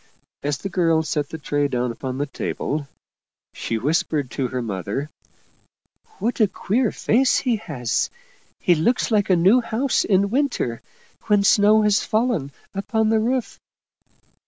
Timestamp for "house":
9.61-10.03